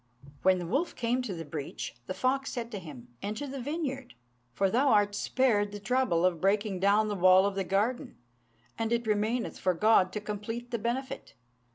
When 0.41 0.57
the 0.57 0.65
wolf 0.65 0.95
came 0.95 1.21
to 1.21 1.33
the 1.35 1.45
breach, 1.45 1.93
the 2.07 2.15
fox 2.15 2.51
said 2.51 2.71
to 2.71 2.79
him, 2.79 3.09
"Enter 3.21 3.45
the 3.45 3.61
vineyard; 3.61 4.15
for 4.51 4.67
thou 4.67 4.87
art 4.87 5.13
spared 5.13 5.71
the 5.71 5.79
trouble 5.79 6.25
of 6.25 6.41
breaking 6.41 6.79
down 6.79 7.07
the 7.07 7.13
wall 7.13 7.45
of 7.45 7.53
the 7.53 7.63
garden, 7.63 8.17
and 8.79 8.91
it 8.91 9.05
remaineth 9.05 9.59
for 9.59 9.75
God 9.75 10.11
to 10.13 10.19
complete 10.19 10.71
the 10.71 10.79
benefit." 10.79 11.35